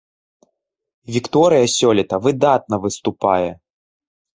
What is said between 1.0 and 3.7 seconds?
Вікторыя сёлета выдатна выступае.